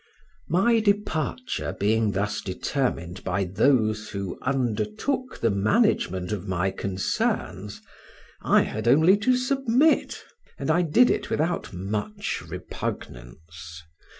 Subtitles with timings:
[0.49, 7.83] My departure being thus determined by those who undertook the management of my concerns,
[8.41, 10.23] I had only to submit;
[10.57, 13.83] and I did it without much repugnance.